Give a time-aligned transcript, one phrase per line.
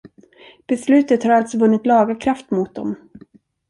[0.67, 2.95] Beslutet har alltså vunnit laga kraft mot dem.